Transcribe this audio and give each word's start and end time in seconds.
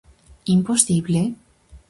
Imposible? 0.55 1.21